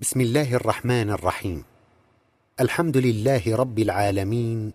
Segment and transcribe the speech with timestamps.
[0.00, 1.64] بسم الله الرحمن الرحيم.
[2.60, 4.72] الحمد لله رب العالمين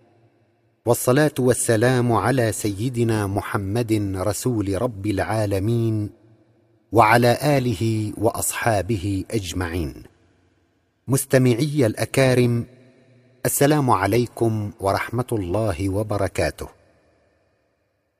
[0.86, 6.10] والصلاة والسلام على سيدنا محمد رسول رب العالمين
[6.92, 10.02] وعلى آله وأصحابه أجمعين.
[11.08, 12.66] مستمعي الأكارم
[13.46, 16.68] السلام عليكم ورحمة الله وبركاته.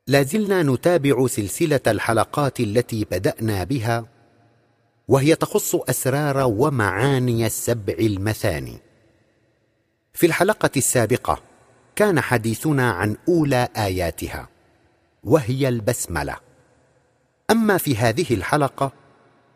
[0.07, 4.16] لا زلنا نتابع سلسلة الحلقات التي بدأنا بها
[5.09, 8.79] وهي تخص أسرار ومعاني السبع المثاني.
[10.13, 11.39] في الحلقة السابقة
[11.97, 14.49] كان حديثنا عن أولى آياتها
[15.25, 16.37] وهي البسملة.
[17.51, 18.93] أما في هذه الحلقة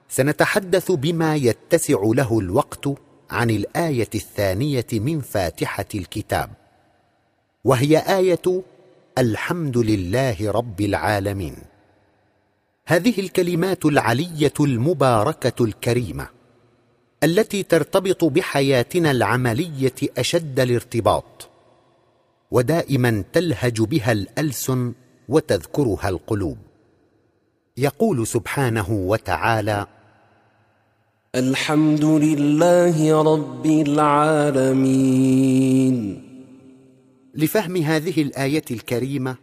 [0.08, 2.88] سنتحدث بما يتسع له الوقت
[3.30, 6.50] عن الآية الثانية من فاتحة الكتاب
[7.64, 8.62] وهي آية
[9.18, 11.69] الحمد لله رب العالمين.
[12.90, 16.28] هذه الكلمات العلية المباركة الكريمة
[17.24, 21.48] التي ترتبط بحياتنا العملية أشد الارتباط
[22.50, 24.92] ودائما تلهج بها الألسن
[25.28, 26.58] وتذكرها القلوب.
[27.76, 29.86] يقول سبحانه وتعالى
[31.34, 35.14] الحمد لله رب العالمين.
[37.34, 39.36] لفهم هذه الآية الكريمة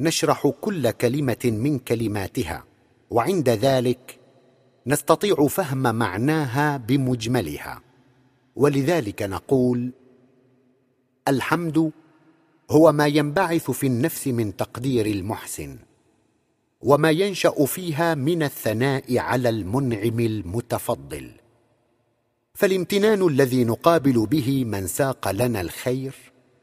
[0.00, 2.71] نشرح كل كلمة من كلماتها.
[3.12, 4.18] وعند ذلك
[4.86, 7.80] نستطيع فهم معناها بمجملها.
[8.56, 9.92] ولذلك نقول
[11.28, 11.92] الحمد
[12.70, 15.78] هو ما ينبعث في النفس من تقدير المحسن
[16.80, 21.30] وما ينشأ فيها من الثناء على المنعم المتفضل.
[22.54, 26.14] فالامتنان الذي نقابل به من ساق لنا الخير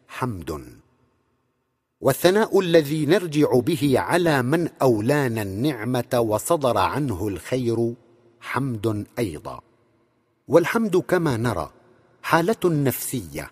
[0.08, 0.79] حمد.
[2.02, 7.94] والثناء الذي نرجع به على من أولانا النعمة وصدر عنه الخير
[8.40, 9.62] حمد أيضا.
[10.48, 11.72] والحمد كما نرى
[12.22, 13.52] حالة نفسية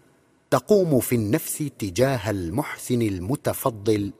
[0.49, 4.11] تقوم في النفس تجاه المحسن المتفضل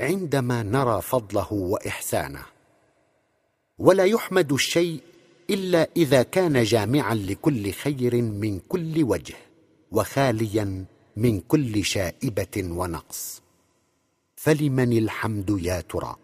[0.00, 2.42] عندما نرى فضله وإحسانه.
[3.78, 5.00] ولا يحمد الشيء
[5.50, 9.36] إلا إذا كان جامعا لكل خير من كل وجه
[9.92, 10.84] وخاليا
[11.16, 13.41] من كل شائبة ونقص.
[14.42, 16.16] فلمن الحمد يا ترى؟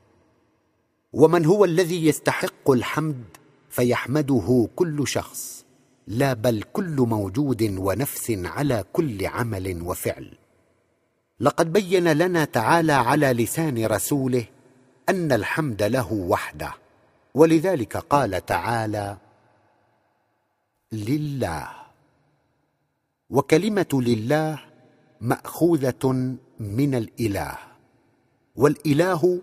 [1.12, 3.24] ومن هو الذي يستحق الحمد
[3.70, 5.64] فيحمده كل شخص
[6.06, 10.38] لا بل كل موجود ونفس على كل عمل وفعل.
[11.40, 14.44] لقد بين لنا تعالى على لسان رسوله
[15.08, 16.72] أن الحمد له وحده
[17.34, 19.16] ولذلك قال تعالى
[20.92, 21.68] لله.
[23.30, 24.58] وكلمة لله
[25.20, 27.67] مأخوذة من الإله.
[28.58, 29.40] والإله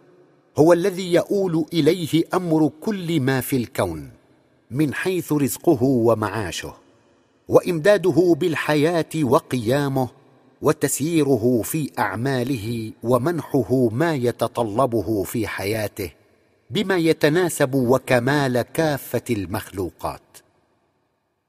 [0.58, 4.12] هو الذي يؤول إليه أمر كل ما في الكون
[4.72, 6.74] من حيث رزقه ومعاشه
[7.48, 10.10] وإمداده بالحياة وقيامه
[10.62, 16.12] وتسييره في أعماله ومنحه ما يتطلبه في حياته
[16.70, 20.22] بما يتناسب وكمال كافة المخلوقات.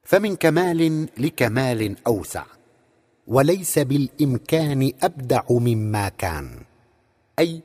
[0.02, 2.44] فمن كمال لكمال أوسع
[3.26, 6.75] وليس بالإمكان أبدع مما كان.
[7.38, 7.62] أي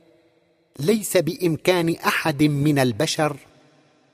[0.80, 3.36] ليس بإمكان أحد من البشر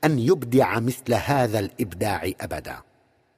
[0.05, 2.77] أن يبدع مثل هذا الإبداع أبدا.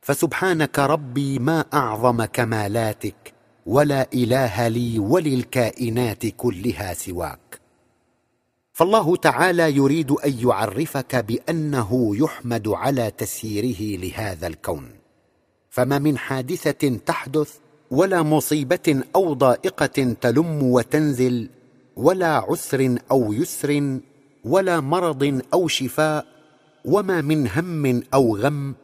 [0.01, 3.35] فسبحانك ربي ما أعظم كمالاتك
[3.67, 7.61] ولا إله لي وللكائنات كلها سواك.
[8.73, 14.91] فالله تعالى يريد أن يعرفك بأنه يحمد على تسييره لهذا الكون.
[15.71, 17.55] فما من حادثة تحدث
[17.91, 21.49] ولا مصيبة أو ضائقة تلم وتنزل
[21.97, 23.99] ولا عسر أو يسر
[24.45, 26.27] ولا مرض أو شفاء
[26.85, 28.75] وما من هم أو غم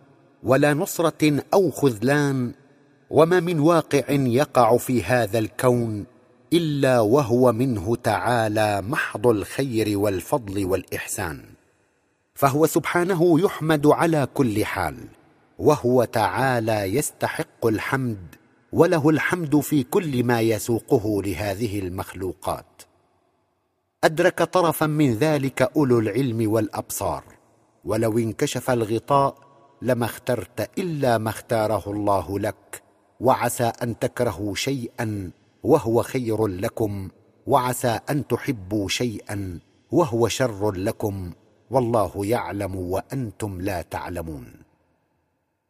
[0.43, 2.53] ولا نصرة أو خذلان
[3.11, 6.05] وما من واقع يقع في هذا الكون
[6.53, 11.43] إلا وهو منه تعالى محض الخير والفضل والإحسان.
[12.35, 14.97] فهو سبحانه يحمد على كل حال
[15.59, 18.35] وهو تعالى يستحق الحمد
[18.73, 22.83] وله الحمد في كل ما يسوقه لهذه المخلوقات.
[24.07, 27.25] أدرك طرفا من ذلك أولو العلم والأبصار.
[27.85, 29.35] ولو انكشف الغطاء
[29.83, 32.83] لما اخترت إلا ما اختاره الله لك
[33.21, 35.31] وعسى أن تكرهوا شيئا
[35.63, 37.09] وهو خير لكم
[37.47, 39.59] وعسى أن تحبوا شيئا
[39.91, 41.33] وهو شر لكم.
[41.71, 44.53] والله يعلم وأنتم لا تعلمون.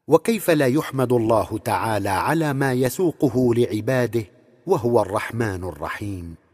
[0.09, 4.25] وكيف لا يحمد الله تعالى على ما يسوقه لعباده
[4.67, 6.46] وهو الرحمن الرحيم.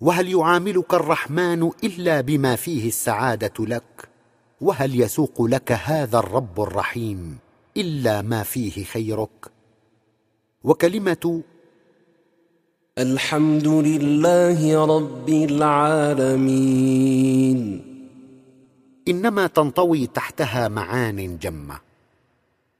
[0.00, 4.08] وهل يعاملك الرحمن إلا بما فيه السعادة لك؟
[4.60, 7.38] وهل يسوق لك هذا الرب الرحيم
[7.76, 9.50] إلا ما فيه خيرك؟
[10.64, 11.42] وكلمة
[12.98, 16.80] الحمد لله رب العالمين.
[19.08, 21.80] إنما تنطوي تحتها معان جمة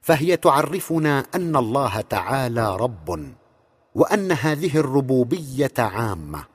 [0.01, 3.33] فهي تعرفنا أن الله تعالى رب
[3.95, 6.50] وأن هذه الربوبية عامة.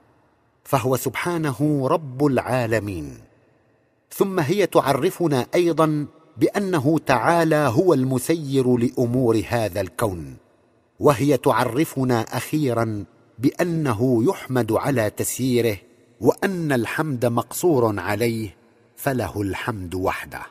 [0.65, 3.17] فهو سبحانه رب العالمين.
[4.09, 6.05] ثم هي تعرفنا أيضا
[6.37, 10.37] بأنه تعالى هو المسير لأمور هذا الكون
[10.99, 13.05] وهي تعرفنا أخيرا
[13.39, 15.77] بأنه يحمد على تسييره
[16.21, 18.55] وأن الحمد مقصور عليه
[18.95, 20.41] فله الحمد وحده.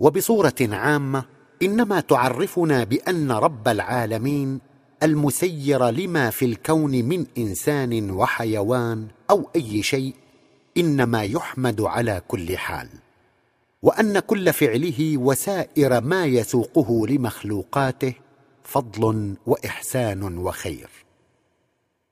[0.00, 1.24] وبصورة عامة
[1.62, 4.60] إنما تعرفنا بأن رب العالمين
[5.02, 10.14] المسير لما في الكون من إنسان وحيوان أو أي شيء
[10.76, 12.88] إنما يحمد على كل حال.
[13.82, 18.14] وأن كل فعله وسائر ما يسوقه لمخلوقاته
[18.64, 20.90] فضل وإحسان وخير.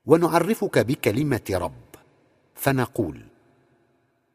[0.05, 1.95] ونعرفك بكلمة رب
[2.55, 3.21] فنقول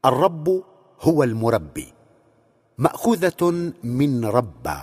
[0.05, 0.63] الرب
[1.01, 1.93] هو المربي
[2.79, 4.79] مأخوذة من ربى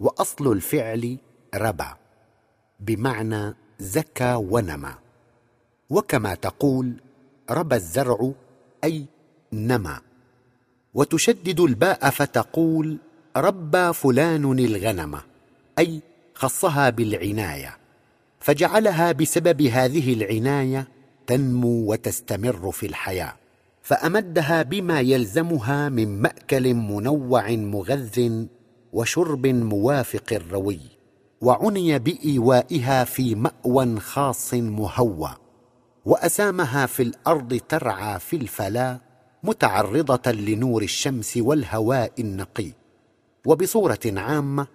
[0.00, 1.18] وأصل الفعل
[1.54, 1.88] ربى
[2.86, 4.94] بمعنى زكى ونمى
[5.90, 6.92] وكما تقول
[7.50, 8.32] ربى الزرع
[8.84, 9.04] أي
[9.52, 9.98] نمى
[10.94, 12.98] وتشدد الباء فتقول
[13.36, 15.20] ربى فلان الغنم
[15.78, 16.00] أي
[16.34, 17.76] خصها بالعناية.
[18.40, 20.88] فجعلها بسبب هذه العناية
[21.26, 23.34] تنمو وتستمر في الحياة.
[23.82, 28.46] فأمدها بما يلزمها من مأكل منوع مغذ
[28.92, 30.80] وشرب موافق الروي
[31.42, 35.34] وعني بإيوائها في مأوى خاص مهوى
[36.04, 39.00] وأسامها في الأرض ترعى في الفلا
[39.42, 42.72] متعرضة لنور الشمس والهواء النقي.
[43.46, 44.66] وبصورة عامة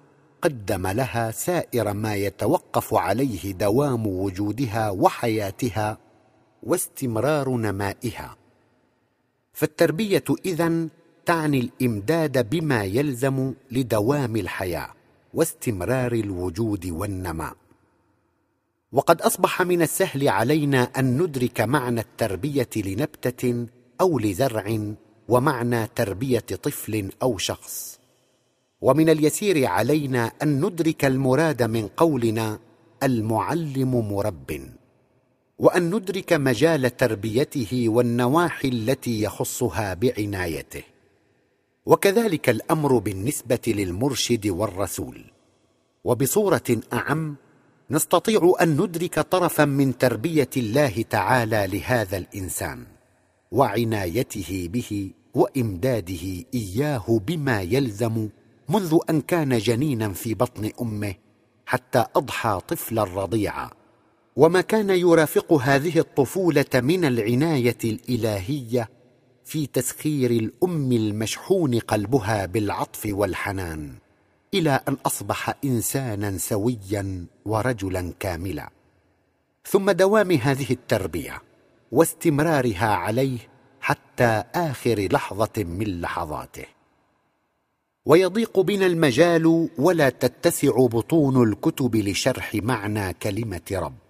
[0.42, 5.98] قدم لها سائر ما يتوقف عليه دوام وجودها وحياتها
[6.64, 8.36] واستمرار نمائها.
[9.54, 10.90] فالتربية إذن
[11.26, 14.97] تعني الإمداد بما يلزم لدوام الحياة.
[15.34, 17.56] واستمرار الوجود والنماء
[18.92, 23.68] وقد أصبح من السهل علينا أن ندرك معنى التربية لنبتة
[24.02, 24.94] أو لزرع
[25.28, 28.00] ومعنى تربية طفل أو شخص.
[28.82, 32.60] ومن اليسير علينا أن ندرك المراد من قولنا
[33.04, 34.62] المعلم مرب
[35.60, 40.84] وأن ندرك مجال تربيته والنواحي التي يخصها بعنايته.
[41.88, 45.32] وكذلك الأمر بالنسبة للمرشد والرسول.
[46.04, 47.36] وبصورة أعم
[47.92, 52.86] نستطيع أن ندرك طرفا من تربية الله تعالى لهذا الإنسان
[53.52, 58.30] وعنايته به وإمداده إياه بما يلزم
[58.70, 61.14] منذ أن كان جنينا في بطن أمه
[61.66, 63.70] حتى أضحى طفلا رضيعا.
[64.36, 68.90] وما كان يرافق هذه الطفولة من العناية الإلهية
[69.48, 73.94] في تسخير الأم المشحون قلبها بالعطف والحنان
[74.54, 78.70] إلى أن أصبح إنسانا سويا ورجلا كاملا.
[79.66, 81.42] ثم دوام هذه التربية
[81.92, 83.38] واستمرارها عليه
[83.82, 86.66] حتى آخر لحظة من لحظاته.
[88.06, 94.07] ويضيق بنا المجال ولا تتسع بطون الكتب لشرح معنى كلمة رب.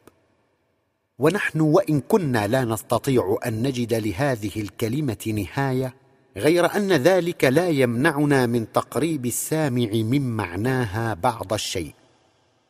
[1.20, 5.94] ونحن وإن كنا لا نستطيع أن نجد لهذه الكلمة نهاية
[6.38, 11.94] غير أن ذلك لا يمنعنا من تقريب السامع من معناها بعض الشيء.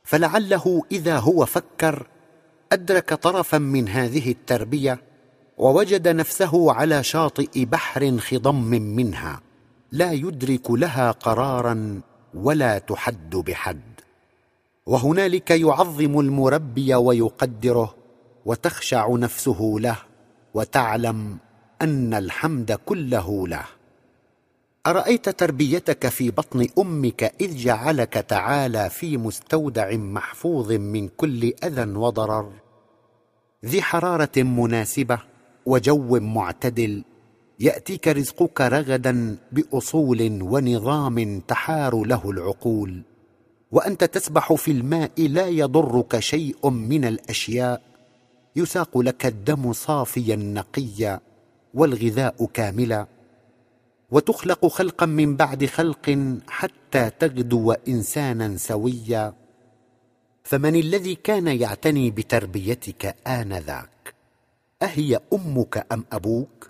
[0.04, 2.08] فلعله إذا هو فكر
[2.72, 5.02] أدرك طرفا من هذه التربية
[5.58, 9.42] ووجد نفسه على شاطئ بحر خضم منها
[9.92, 12.02] لا يدرك لها قرارا
[12.34, 13.82] ولا تحد بحد.
[14.86, 17.97] وهنالك يعظم المربي ويقدره
[18.48, 19.98] وتخشع نفسه له
[20.54, 21.38] وتعلم
[21.82, 23.66] أن الحمد كله له.
[24.88, 32.52] أرأيت تربيتك في بطن أمك إذ جعلك تعالى في مستودع محفوظ من كل أذى وضرر؟
[33.66, 35.20] ذي حرارة مناسبة
[35.66, 37.04] وجو معتدل
[37.60, 43.02] يأتيك رزقك رغدا بأصول ونظام تحار له العقول.
[43.72, 47.97] وأنت تسبح في الماء لا يضرك شيء من الأشياء
[48.58, 51.20] يساق لك الدم صافيا نقيا
[51.74, 53.08] والغذاء كاملا
[54.12, 59.34] وتخلق خلقا من بعد خلق حتى تغدو إنسانا سويا.
[60.44, 64.14] فمن الذي كان يعتني بتربيتك آنذاك
[64.82, 66.70] أهي أمك أم أبوك؟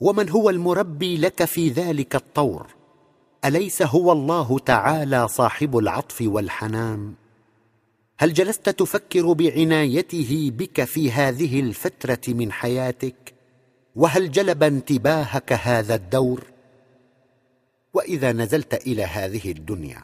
[0.00, 2.66] ومن هو المربي لك في ذلك الطور؟
[3.44, 7.14] أليس هو الله تعالى صاحب العطف والحنان؟
[8.18, 13.34] هل جلست تفكر بعنايته بك في هذه الفترة من حياتك؟
[13.96, 16.44] وهل جلب انتباهك هذا الدور؟
[17.94, 20.02] وإذا نزلت إلى هذه الدنيا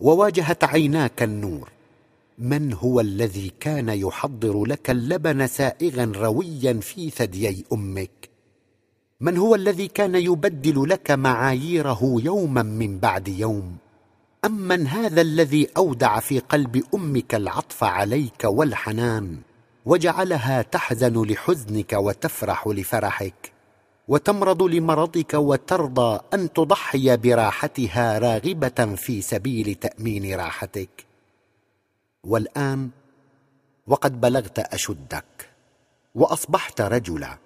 [0.00, 1.70] وواجهت عيناك النور
[2.38, 8.28] من هو الذي كان يحضر لك اللبن سائغا رويا في ثديي أمك؟
[9.20, 13.76] من هو الذي كان يبدل لك معاييره يوما من بعد يوم؟
[14.44, 19.38] ام من هذا الذي اودع في قلب أمك العطف عليك والحنان
[19.86, 23.52] وجعلها تحزن لحزنك وتفرح لفرحك
[24.08, 31.06] وتمرض لمرضك وترضى ان تضحي براحتها راغبه في سبيل تامين راحتك
[32.24, 32.90] والان
[33.86, 35.48] وقد بلغت اشدك
[36.14, 37.38] واصبحت رجلا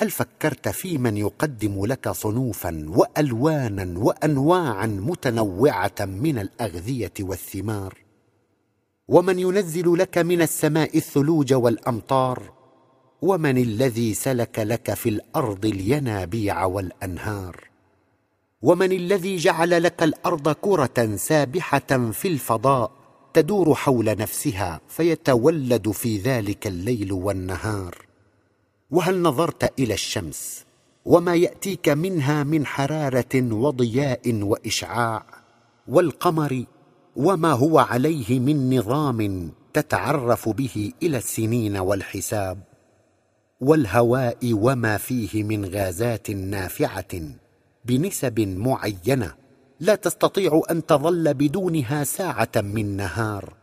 [0.00, 7.94] هل فكرت في من يقدم لك صنوفا والوانا وانواعا متنوعة من الأغذية والثمار؟
[9.08, 12.52] ومن ينزل لك من السماء الثلوج والأمطار؟
[13.22, 17.70] ومن الذي سلك لك في الأرض الينابيع والأنهار؟
[18.62, 22.92] ومن الذي جعل لك الأرض كرة سابحة في الفضاء
[23.34, 28.09] تدور حول نفسها فيتولد في ذلك الليل والنهار؟
[28.90, 30.64] وهل نظرت إلى الشمس
[31.04, 35.26] وما يأتيك منها من حرارة وضياء وإشعاع
[35.88, 36.64] والقمر
[37.16, 42.62] وما هو عليه من نظام تتعرف به إلى السنين والحساب
[43.60, 47.20] والهواء وما فيه من غازات نافعة
[47.84, 49.34] بنسب معينة
[49.80, 53.59] لا تستطيع أن تظل بدونها ساعة من نهار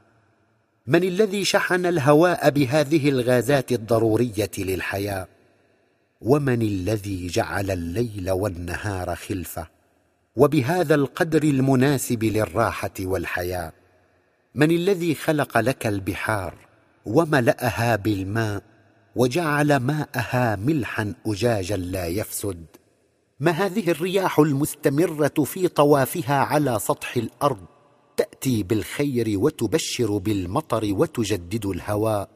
[0.87, 5.27] من الذي شحن الهواء بهذه الغازات الضرورية للحياة؟
[6.21, 9.67] ومن الذي جعل الليل والنهار خلفة؟
[10.35, 13.73] وبهذا القدر المناسب للراحة والحياة؟
[14.55, 16.53] من الذي خلق لك البحار
[17.05, 18.63] وملأها بالماء
[19.15, 22.65] وجعل ماءها ملحا اجاجا لا يفسد؟
[23.39, 27.76] ما هذه الرياح المستمرة في طوافها على سطح الأرض
[28.17, 32.29] تأتي بالخير وتبشر بالمطر وتجدد الهواء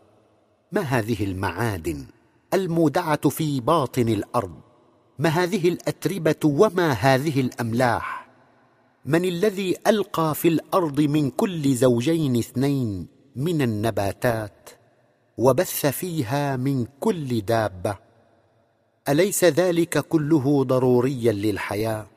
[0.71, 2.05] ما هذه المعادن
[2.53, 4.59] المودعة في باطن الأرض؟
[5.19, 8.27] ما هذه الأتربة وما هذه الأملاح؟
[9.05, 14.69] من الذي ألقى في الأرض من كل زوجين اثنين من النباتات
[15.37, 17.97] وبث فيها من كل دابة؟
[19.09, 22.07] أليس ذلك كله ضروريا للحياة؟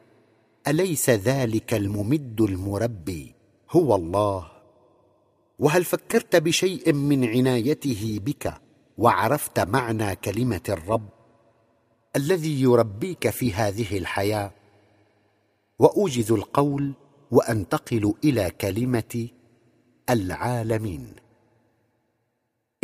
[0.68, 3.34] أليس ذلك الممد المربي؟
[3.76, 4.50] هو الله.
[5.59, 8.54] وهل فكرت بشيء من عنايته بك
[8.99, 11.09] وعرفت معنى كلمة الرب
[12.16, 14.50] الذي يربيك في هذه الحياة؟
[15.78, 16.93] وأوجز القول
[17.31, 19.28] وأنتقل إلى كلمة
[20.11, 21.12] العالمين.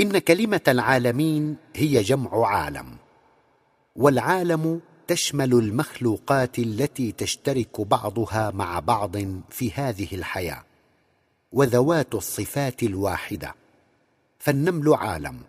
[0.01, 2.97] إن كلمة العالمين هي جمع عالم
[3.97, 9.17] والعالم تشمل المخلوقات التي تشترك بعضها مع بعض
[9.51, 10.70] في هذه الحياة.
[11.53, 13.55] وذوات الصفات الواحدة.
[14.39, 15.41] فالنمل عالم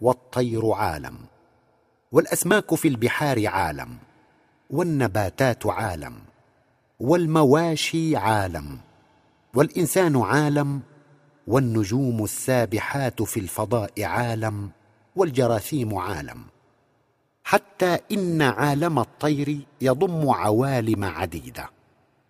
[0.00, 1.18] والطير عالم
[2.12, 3.98] والأسماك في البحار عالم
[4.70, 6.14] والنباتات عالم
[7.00, 8.78] والمواشي عالم
[9.54, 10.80] والإنسان عالم
[11.46, 14.70] والنجوم السابحات في الفضاء عالم
[15.16, 16.44] والجراثيم عالم.
[17.44, 21.70] حتى إن عالم الطير يضم عوالم عديدة.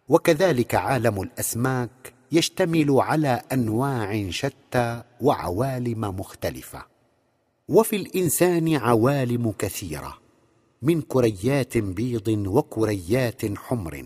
[0.08, 6.82] وكذلك عالم الأسماك يشتمل على أنواع شتى وعوالم مختلفة.
[7.68, 10.18] وفي الإنسان عوالم كثيرة
[10.82, 14.04] من كريات بيض وكريات حمر.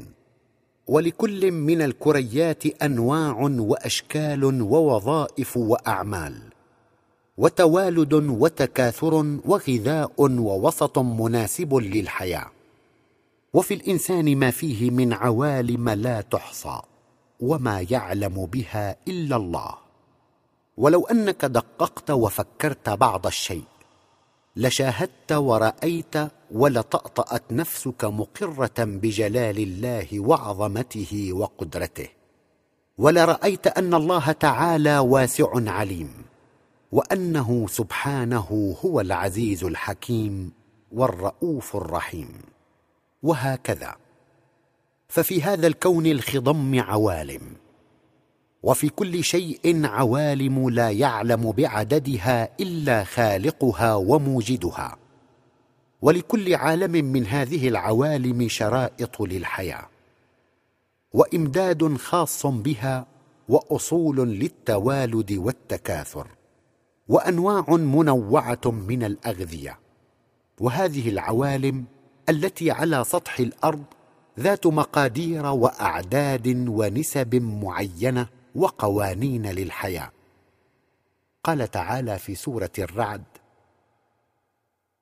[0.86, 6.42] ولكل من الكريات أنواع وأشكال ووظائف وأعمال.
[7.38, 9.14] وتوالد وتكاثر
[9.44, 12.50] وغذاء ووسط مناسب للحياة.
[13.54, 16.80] وفي الإنسان ما فيه من عوالم لا تحصى.
[17.42, 19.74] وما يعلم بها إلا الله.
[20.76, 23.64] ولو أنك دققت وفكرت بعض الشيء
[24.56, 26.14] لشاهدت ورأيت
[26.50, 32.08] ولطأطأت نفسك مقرة بجلال الله وعظمته وقدرته.
[32.98, 36.10] ولرأيت أن الله تعالى واسع عليم
[36.92, 40.52] وأنه سبحانه هو العزيز الحكيم
[40.92, 42.42] والرؤوف الرحيم.
[43.22, 44.01] وهكذا.
[45.12, 47.40] ففي هذا الكون الخضم عوالم.
[48.62, 54.96] وفي كل شيء عوالم لا يعلم بعددها إلا خالقها وموجدها.
[56.02, 59.88] ولكل عالم من هذه العوالم شرائط للحياة.
[61.12, 63.06] وإمداد خاص بها
[63.48, 66.26] وأصول للتوالد والتكاثر.
[67.08, 69.78] وأنواع منوعة من الأغذية.
[70.60, 71.84] وهذه العوالم
[72.28, 73.84] التي على سطح الأرض
[74.40, 80.10] ذات مقادير وأعداد ونسب معينة وقوانين للحياة.
[81.44, 83.22] قال تعالى في سورة الرعد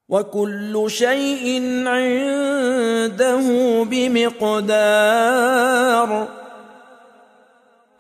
[0.09, 3.45] وكل شيء عنده
[3.85, 5.21] بمقدار.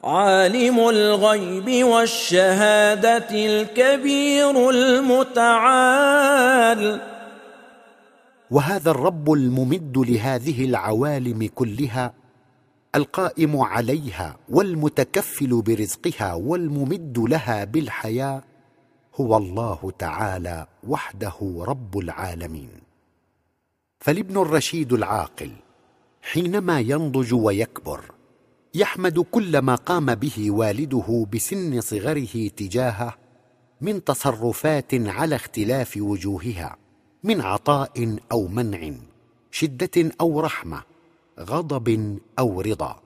[0.04, 6.20] عالم الغيب والشهادة الكبير المتعال.
[8.50, 12.14] وهذا الرب الممد لهذه العوالم كلها
[12.94, 18.42] القائم عليها والمتكفل برزقها والممد لها بالحياة
[19.14, 22.70] هو الله تعالى وحده رب العالمين.
[24.00, 25.50] فالابن الرشيد العاقل
[26.22, 28.04] حينما ينضج ويكبر
[28.74, 33.14] يحمد كل ما قام به والده بسن صغره تجاهه
[33.80, 36.79] من تصرفات على اختلاف وجوهها.
[37.22, 38.90] من عطاء أو منع
[39.50, 40.82] شدة أو رحمة
[41.40, 43.00] غضب أو رضا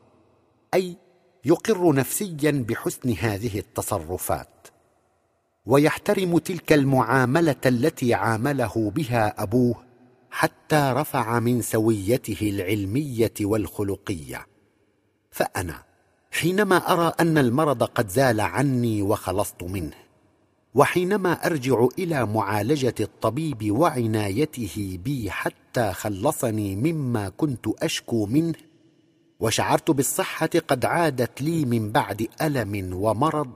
[0.74, 0.96] أي
[1.44, 4.48] يقر نفسيا بحسن هذه التصرفات.
[5.66, 9.84] ويحترم تلك المعاملة التي عامله بها أبوه
[10.30, 14.46] حتى رفع من سويته العلمية والخلقية.
[15.30, 15.82] فأنا
[16.30, 20.03] حينما أرى أن المرض قد زال عني وخلصت منه
[20.74, 28.54] وحينما أرجع إلى معالجة الطبيب وعنايته بي حتى خلصني مما كنت أشكو منه
[29.40, 33.50] وشعرت بالصحة قد عادت لي من بعد ألم ومرض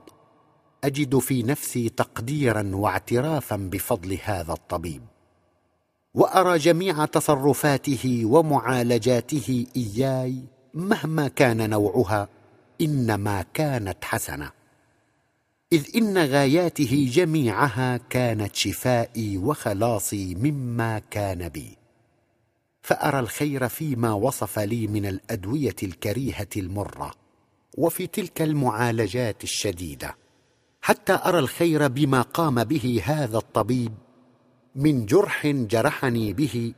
[0.83, 5.01] أجد في نفسي تقديرا واعترافا بفضل هذا الطبيب.
[6.13, 10.35] وأرى جميع تصرفاته ومعالجاته إياي
[10.73, 12.27] مهما كان نوعها
[12.81, 14.58] إنما كانت حسنة.
[15.73, 21.77] إذ إن غاياته جميعها كانت شفائي وخلاصي مما كان بي.
[22.81, 27.11] فأرى الخير فيما وصف لي من الأدوية الكريهة المرة
[27.77, 30.15] وفي تلك المعالجات الشديدة
[30.81, 33.93] حتى أرى الخير بما قام به هذا الطبيب
[34.75, 36.73] من جرح جرحني به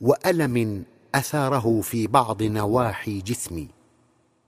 [0.00, 3.68] وألم أثاره في بعض نواحي جسمي.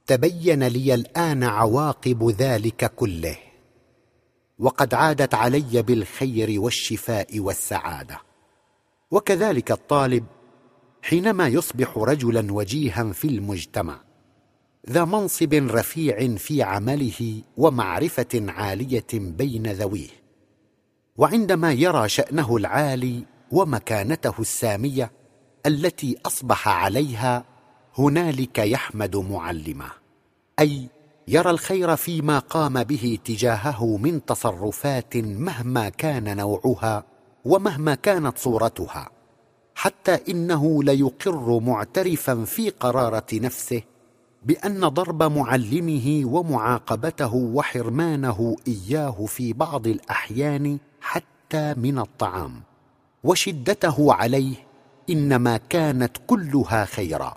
[0.06, 3.36] تبين لي الآن عواقب ذلك كله.
[4.58, 8.20] وقد عادت علي بالخير والشفاء والسعادة.
[9.10, 10.24] وكذلك الطالب
[11.02, 14.00] حينما يصبح رجلا وجيها في المجتمع
[14.90, 20.08] ذا منصب رفيع في عمله ومعرفة عالية بين ذويه.
[21.16, 25.12] وعندما يرى شأنه العالي ومكانته السامية
[25.66, 27.44] التي أصبح عليها
[27.98, 29.90] هنالك يحمد معلمه.
[30.58, 30.88] أي
[31.28, 37.04] يرى الخير فيما قام به تجاهه من تصرفات مهما كان نوعها
[37.44, 39.08] ومهما كانت صورتها
[39.74, 43.82] حتى إنه ليقر معترفا في قرارة نفسه
[44.42, 52.62] بأن ضرب معلمه ومعاقبته وحرمانه إياه في بعض الأحيان حتى من الطعام
[53.24, 54.56] وشدته عليه
[55.10, 57.34] إنما كانت كلها خيرا.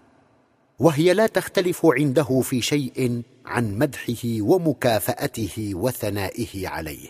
[0.79, 7.09] وهي لا تختلف عنده في شيء عن مدحه ومكافأته وثنائه عليه.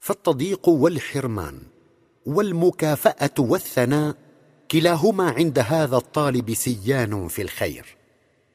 [0.00, 1.58] فالتضييق والحرمان
[2.26, 4.16] والمكافأة والثناء
[4.70, 7.96] كلاهما عند هذا الطالب سيان في الخير.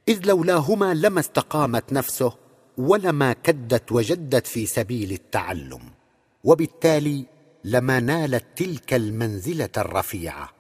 [0.08, 2.34] إذ لولاهما لما استقامت نفسه
[2.78, 5.82] ولما كدت وجدت في سبيل التعلم
[6.44, 7.26] وبالتالي
[7.64, 10.53] لما نالت تلك المنزلة الرفيعة.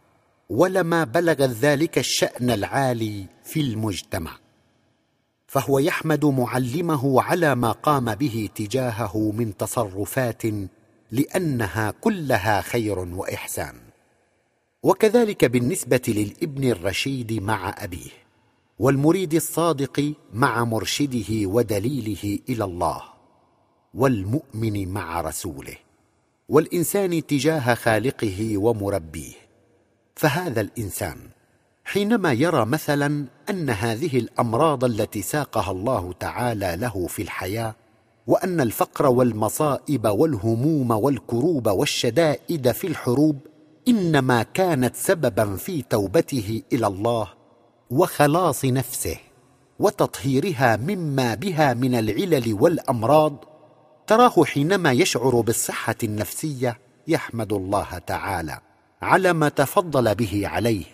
[0.53, 4.37] ولما بلغت ذلك الشأن العالي في المجتمع
[5.47, 10.41] فهو يحمد معلمه على ما قام به تجاهه من تصرفات
[11.11, 13.75] لأنها كلها خير وإحسان.
[14.83, 18.11] وكذلك بالنسبة للابن الرشيد مع أبيه
[18.79, 23.01] والمريد الصادق مع مرشده ودليله إلى الله
[23.93, 25.77] والمؤمن مع رسوله
[26.49, 29.42] والإنسان تجاه خالقه ومربيه.
[30.15, 31.17] فهذا الإنسان
[31.85, 37.75] حينما يرى مثلا أن هذه الأمراض التي ساقها الله تعالى له في الحياة
[38.27, 43.39] وأن الفقر والمصائب والهموم والكروب والشدائد في الحروب
[43.87, 47.27] إنما كانت سببا في توبته إلى الله
[47.89, 49.17] وخلاص نفسه
[49.79, 53.45] وتطهيرها مما بها من العلل والأمراض
[54.07, 58.72] تراه حينما يشعر بالصحة النفسية يحمد الله تعالى.
[59.03, 60.85] على ما تفضل به عليه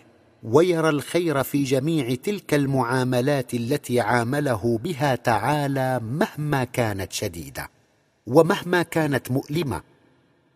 [0.43, 7.69] ويرى الخير في جميع تلك المعاملات التي عامله بها تعالى مهما كانت شديدة
[8.27, 9.81] ومهما كانت مؤلمة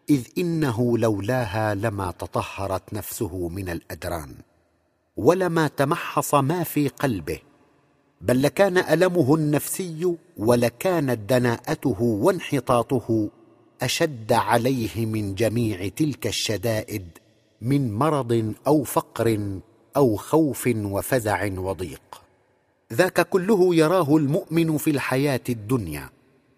[0.09, 4.35] إذ إنه لولاها لما تطهرت نفسه من الأدران
[5.17, 7.39] ولما تمحص ما في قلبه
[8.21, 13.29] بل لكان ألمه النفسي ولكانت دناءته وانحطاطه
[13.81, 17.07] أشد عليه من جميع تلك الشدائد
[17.63, 19.39] من مرض أو فقر
[19.97, 22.21] أو خوف وفزع وضيق.
[22.93, 26.09] ذاك كله يراه المؤمن في الحياة الدنيا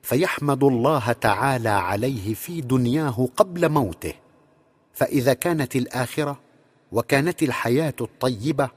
[0.02, 4.14] فيحمد الله تعالى عليه في دنياه قبل موته.
[4.94, 6.40] فإذا كانت الآخرة
[6.92, 8.70] وكانت الحياة الطيبة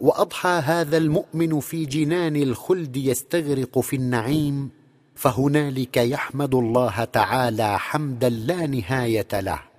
[0.00, 4.70] وأضحى هذا المؤمن في جنان الخلد يستغرق في النعيم
[5.14, 9.69] فهنالك يحمد الله تعالى حمدا لا نهاية له.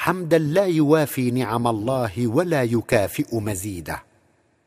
[0.00, 4.02] حمدا لا يوافي نعم الله ولا يكافئ مزيده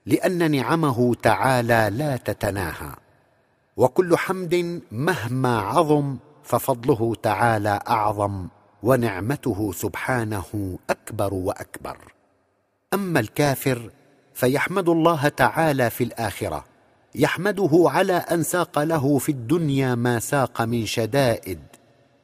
[0.05, 2.91] لأن نعمه تعالى لا تتناهى.
[3.77, 8.47] وكل حمد مهما عظم ففضله تعالى أعظم
[8.83, 11.97] ونعمته سبحانه أكبر وأكبر.
[12.93, 13.89] أما الكافر
[14.33, 16.65] فيحمد الله تعالى في الآخرة
[17.15, 21.59] يحمده على أن ساق له في الدنيا ما ساق من شدائد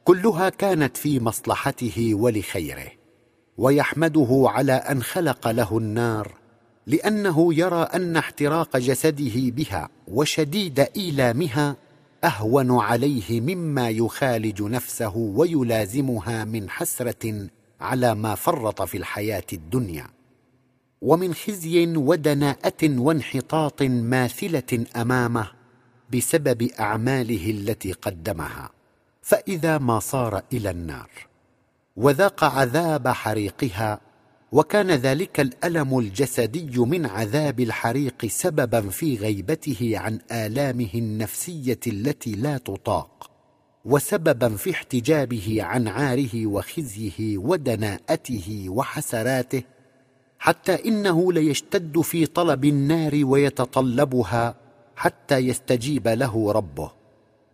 [0.04, 2.97] كلها كانت في مصلحته ولخيره.
[3.58, 6.34] ويحمده على أن خلق له النار
[6.86, 11.76] لأنه يرى أن احتراق جسده بها وشديد إيلامها
[12.24, 17.48] أهون عليه مما يخالج نفسه ويلازمها من حسرة
[17.80, 20.06] على ما فرط في الحياة الدنيا.
[21.02, 25.50] ومن خزي ودناءة وانحطاط ماثلة أمامه
[26.14, 28.70] بسبب أعماله التي قدمها.
[29.22, 31.27] فإذا ما صار إلى النار.
[31.98, 34.00] وذاق عذاب حريقها
[34.52, 42.58] وكان ذلك الألم الجسدي من عذاب الحريق سببا في غيبته عن آلامه النفسية التي لا
[42.58, 43.30] تطاق
[43.84, 49.62] وسببا في احتجابه عن عاره وخزيه ودناءته وحسراته
[50.38, 54.54] حتى إنه ليشتد في طلب النار ويتطلبها
[54.96, 56.90] حتى يستجيب له ربه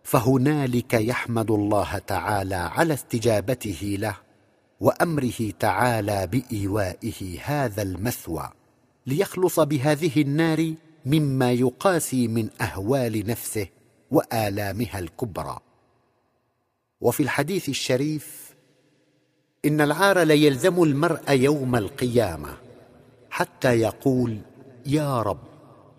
[0.03, 4.24] فهنالك يحمد الله تعالى على استجابته له.
[4.85, 8.51] وأمره تعالى بإيوائه هذا المثوى
[9.07, 10.75] ليخلص بهذه النار
[11.07, 13.67] مما يقاسي من أهوال نفسه
[14.11, 15.59] وآلامها الكبرى.
[17.01, 18.55] وفي الحديث الشريف
[19.65, 22.57] إن العار ليلزم المرء يوم القيامة
[23.31, 24.39] حتى يقول
[24.87, 25.43] يا رب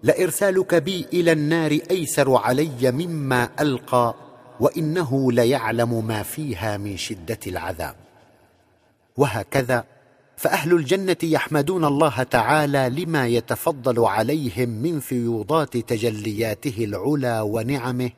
[0.03, 4.15] لإرسالك بي إلى النار أيسر علي مما ألقى
[4.59, 8.04] وإنه ليعلم ما فيها من شدة العذاب.
[9.17, 9.83] وهكذا.
[10.37, 18.11] فأهل الجنة يحمدون الله تعالى لما يتفضل عليهم من فيوضات تجلياته العلى ونعمه.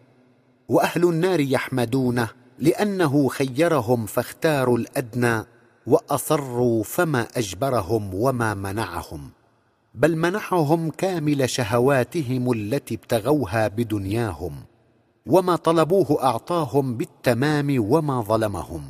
[0.70, 2.30] وأهل النار يحمدونه
[2.60, 5.44] لأنه خيرهم فاختاروا الأدنى
[5.88, 9.30] وأصروا فما أجبرهم وما منعهم.
[9.96, 14.56] بل منحهم كامل شهواتهم التي ابتغوها بدنياهم.
[15.26, 18.84] وما طلبوه أعطاهم بالتمام وما ظلمهم.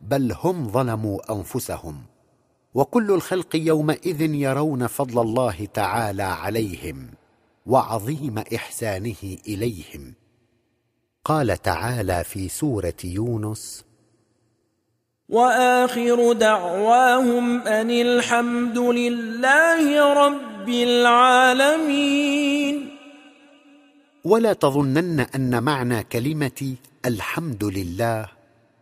[0.00, 2.02] بل هم ظلموا أنفسهم.
[2.74, 7.10] وكل الخلق يومئذ يرون فضل الله تعالى عليهم
[7.66, 10.14] وعظيم إحسانه إليهم.
[11.24, 13.84] قال تعالى في سورة يونس
[15.28, 22.38] وآخر دعواهم أن الحمد لله رب العالمين.
[24.24, 26.74] ولا تظنن أن معنى كلمة
[27.06, 28.37] الحمد لله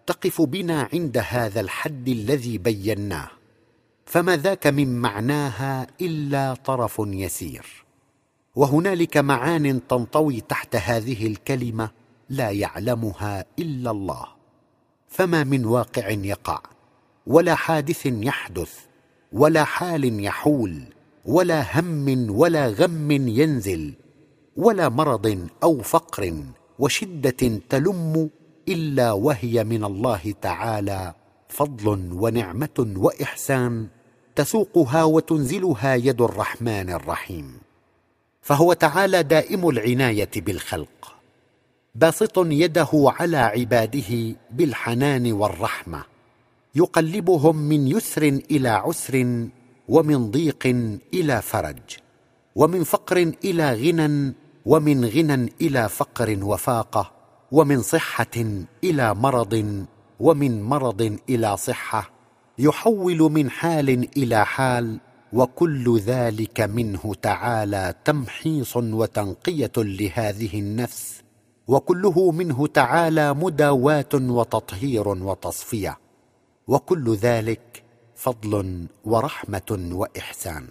[0.06, 3.30] تقف بنا عند هذا الحد الذي بيناه
[4.06, 7.66] فما ذاك من معناها إلا طرف يسير.
[8.56, 11.90] وهنالك معان تنطوي تحت هذه الكلمة
[12.28, 14.26] لا يعلمها إلا الله.
[15.08, 16.62] فما من واقع يقع
[17.26, 18.78] ولا حادث يحدث
[19.32, 20.82] ولا حال يحول
[21.24, 23.94] ولا هم ولا غم ينزل
[24.56, 26.34] ولا مرض أو فقر
[26.78, 28.30] وشدة تلم
[28.68, 31.14] إلا وهي من الله تعالى
[31.48, 33.86] فضل ونعمة وإحسان
[34.34, 37.58] تسوقها وتنزلها يد الرحمن الرحيم.
[38.42, 41.14] فهو تعالى دائم العناية بالخلق
[41.94, 46.04] باسط يده على عباده بالحنان والرحمة
[46.74, 49.46] يقلبهم من يسر إلى عسر
[49.88, 50.66] ومن ضيق
[51.14, 51.96] إلى فرج
[52.54, 54.34] ومن فقر إلى غنى
[54.66, 57.15] ومن غنى إلى فقر وفاقة
[57.52, 58.36] ومن صحة
[58.84, 59.86] إلى مرض
[60.20, 62.10] ومن مرض إلى صحة
[62.58, 65.00] يحول من حال إلى حال
[65.32, 71.22] وكل ذلك منه تعالى تمحيص وتنقية لهذه النفس
[71.68, 75.98] وكله منه تعالى مداواه وتطهير وتصفية
[76.68, 77.82] وكل ذلك
[78.16, 80.66] فضل ورحمة وإحسان.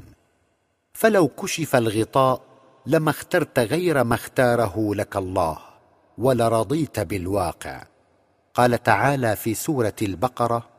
[0.94, 2.42] فلو كشف الغطاء
[2.86, 5.75] لما اخترت غير ما اختاره لك الله.
[6.18, 7.84] ولرضيت بالواقع.
[8.54, 10.70] قال تعالى في سورة البقرة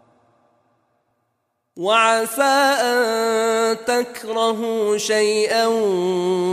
[1.76, 5.66] وعسى أن تكرهوا شيئا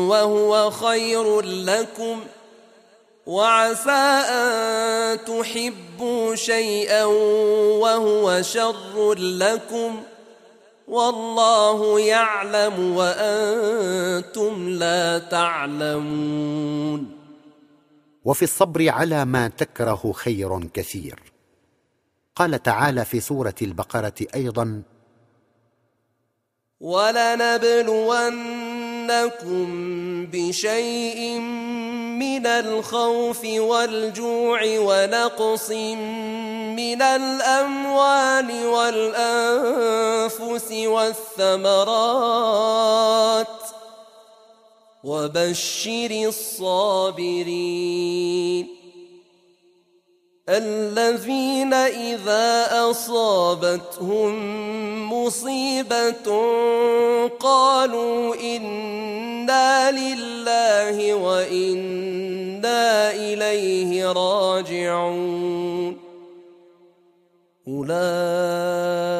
[0.10, 2.20] وهو خير لكم.
[3.26, 7.04] وعسى أن تحبوا شيئا
[7.80, 10.04] وهو شر لكم.
[10.88, 17.23] والله يعلم وأنتم لا تعلمون.
[18.26, 21.20] وفي الصبر على ما تكره خير كثير.
[22.36, 24.84] قال تعالى في سورة البقرة أيضا
[26.84, 28.26] ولنبلونكم
[30.26, 31.40] بشيء
[32.20, 41.64] من الخوف والجوع ونقص من الأموال والأنفس والثمرات
[45.04, 47.64] وبشر الصابرين
[50.50, 54.34] الذين إذا أصابتهم
[55.14, 56.28] مصيبة
[57.40, 65.98] قالوا إنا لله وإنا إليه راجعون
[67.68, 69.14] أولئك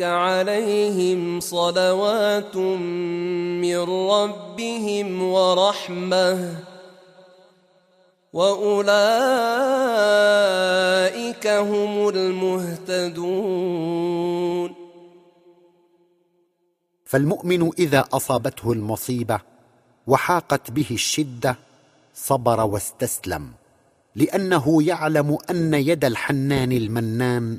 [0.00, 3.78] عليهم صلوات من
[4.10, 6.54] ربهم ورحمة.
[8.32, 9.06] وأولئك
[11.46, 13.68] هم المهتدون.
[17.08, 19.40] فالمؤمن إذا أصابته المصيبة
[20.06, 21.56] وحاقت به الشدة
[22.14, 23.52] صبر واستسلم
[24.14, 27.58] لأنه يعلم أن يد الحنان المنان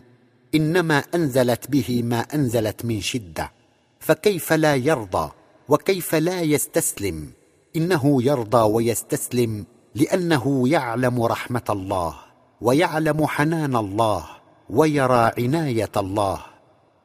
[0.55, 3.51] إنما أنزلت به ما أنزلت من شدة
[3.99, 5.31] فكيف لا يرضى
[5.69, 7.31] وكيف لا يستسلم؟
[7.75, 12.15] إنه يرضى ويستسلم لأنه يعلم رحمة الله
[12.61, 14.25] ويعلم حنان الله
[14.69, 16.41] ويرى عناية الله.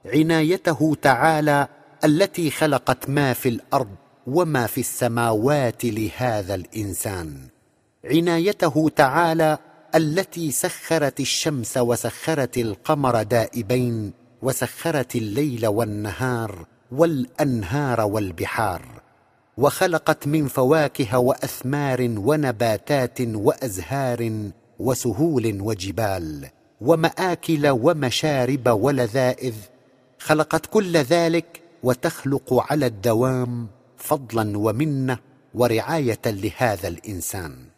[0.06, 1.68] عنايته تعالى
[2.04, 3.94] التي خلقت ما في الأرض
[4.26, 7.48] وما في السماوات لهذا الإنسان.
[8.04, 9.58] عنايته تعالى
[9.94, 18.82] التي سخرت الشمس وسخرت القمر دائبين وسخرت الليل والنهار والأنهار والبحار
[19.58, 26.48] وخلقت من فواكه وأثمار ونباتات وأزهار وسهول وجبال
[26.80, 29.54] ومآكل ومشارب ولذائذ
[30.18, 35.18] خلقت كل ذلك وتخلق على الدوام فضلا ومنة
[35.54, 37.73] ورعاية لهذا الإنسان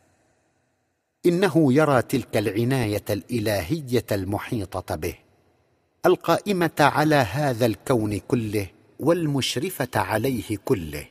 [1.26, 5.14] إنه يرى تلك العناية الإلهية المحيطة به
[6.06, 8.66] القائمة على هذا الكون كله
[9.00, 11.06] والمشرفة عليه كله.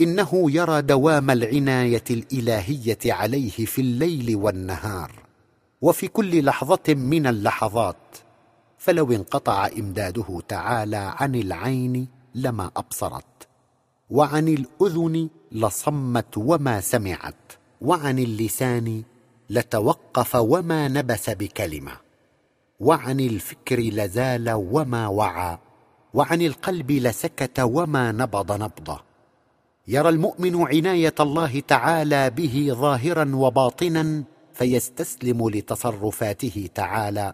[0.00, 5.12] إنه يرى دوام العناية الإلهية عليه في الليل والنهار
[5.82, 7.96] وفي كل لحظة من اللحظات.
[8.78, 13.48] فلو انقطع إمداده تعالى عن العين لما أبصرت
[14.10, 19.02] وعن الأذن لصمت وما سمعت وعن اللسان
[19.50, 21.92] لتوقف وما نبس بكلمة.
[22.80, 25.58] وعن الفكر لزال وما وعى
[26.14, 29.00] وعن القلب لسكت وما نبض نبضه
[29.88, 37.32] يرى المؤمن عناية الله تعالى به ظاهرا وباطنا فيستسلم لتصرفاته تعالى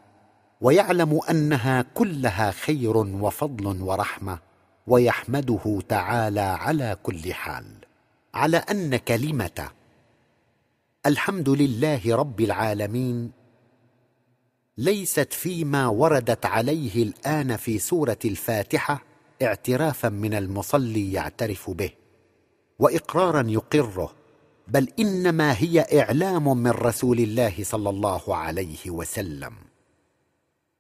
[0.60, 4.38] ويعلم أنها كلها خير وفضل ورحمة
[4.86, 7.64] ويحمده تعالى على كل حال.
[8.34, 9.68] على أن كلمه
[11.06, 13.30] الحمد لله رب العالمين
[14.78, 19.04] ليست فيما وردت عليه الآن في سورة الفاتحة
[19.42, 21.90] اعترافا من المصلي يعترف به
[22.78, 24.12] واقرارا يقره
[24.68, 29.52] بل إنما هي إعلام من رسول الله صلى الله عليه وسلم.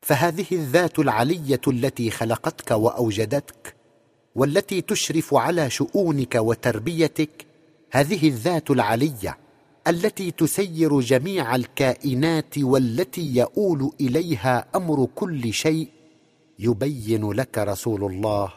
[0.02, 3.76] فهذه الذات العلية التي خلقتك وأوجدتك
[4.34, 7.46] والتي تشرف على شؤونك وتربيتك
[7.90, 9.43] هذه الذات العلية
[9.88, 15.88] التي تسير جميع الكائنات والتي يؤول إليها أمر كل شيء
[16.58, 18.52] يبين لك رسول الله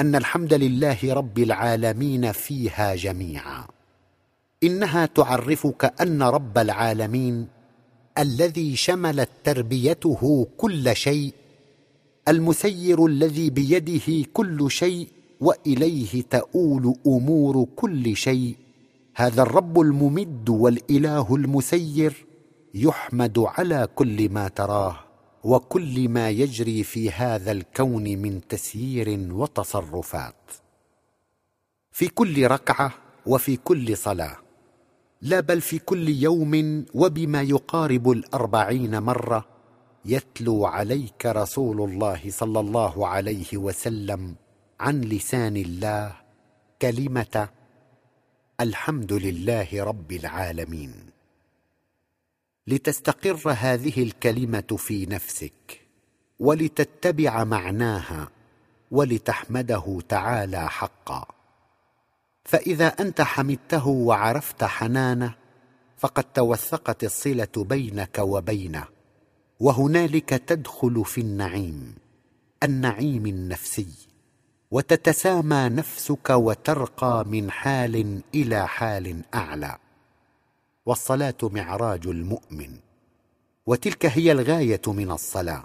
[0.00, 3.66] أن الحمد لله رب العالمين فيها جميعا.
[4.62, 7.48] إنها تعرفك أن رب العالمين
[8.18, 11.32] الذي شملت تربيته كل شيء
[12.28, 15.08] المسير الذي بيده كل شيء
[15.40, 18.56] وإليه تؤول أمور كل شيء
[19.14, 22.26] هذا الرب الممد والإله المسير
[22.74, 24.98] يحمد على كل ما تراه
[25.44, 30.50] وكل ما يجري في هذا الكون من تسيير وتصرفات.
[31.92, 32.92] في كل ركعة
[33.26, 34.36] وفي كل صلاة
[35.22, 39.44] لا بل في كل يوم وبما يقارب الأربعين مرة
[40.04, 44.34] يتلو عليك رسول الله صلى الله عليه وسلم
[44.80, 46.12] عن لسان الله
[46.82, 47.48] كلمة
[48.62, 50.94] الحمد لله رب العالمين.
[52.66, 55.80] لتستقر هذه الكلمة في نفسك
[56.38, 58.28] ولتتبع معناها
[58.90, 61.26] ولتحمده تعالى حقا.
[62.44, 65.34] فإذا أنت حمدته وعرفت حنانه
[65.98, 68.84] فقد توثقت الصلة بينك وبينه
[69.60, 71.94] وهنالك تدخل في النعيم
[72.62, 74.11] النعيم النفسي.
[74.72, 79.78] وتتسامى نفسك وترقى من حال إلى حال أعلى.
[80.86, 82.78] والصلاة معراج المؤمن.
[83.66, 85.64] وتلك هي الغاية من الصلاة.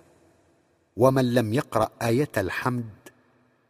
[0.97, 2.89] ومن لم يقرأ آية الحمد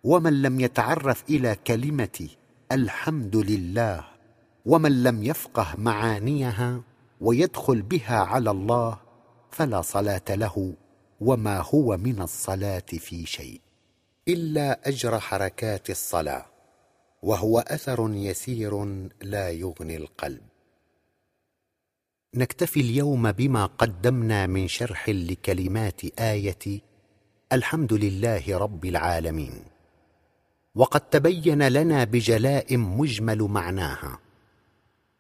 [0.04, 2.28] ومن لم يتعرف إلى كلمة
[2.72, 4.06] الحمد لله
[4.66, 6.82] ومن لم يفقه معانيها
[7.22, 8.98] ويدخل بها على الله
[9.52, 10.74] فلا صلاة له
[11.22, 13.67] وما هو من الصلاة في شيء.
[14.28, 16.46] إلا أجر حركات الصلاة
[17.22, 18.86] وهو أثر يسير
[19.22, 20.42] لا يغني القلب.
[22.36, 26.82] نكتفي اليوم بما قدمنا من شرح لكلمات آية
[27.52, 29.64] الحمد لله رب العالمين.
[30.76, 34.20] وقد تبين لنا بجلاء مجمل معناها.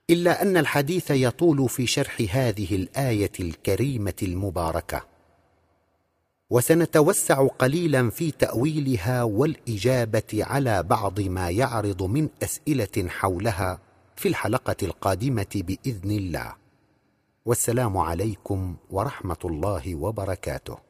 [0.09, 5.16] إلا أن الحديث يطول في شرح هذه الآية الكريمة المباركة.
[6.49, 13.79] وسنتوسع قليلا في تأويلها والإجابة على بعض ما يعرض من أسئلة حولها
[14.15, 16.53] في الحلقة القادمة بإذن الله.
[17.45, 20.86] والسلام عليكم ورحمة الله وبركاته.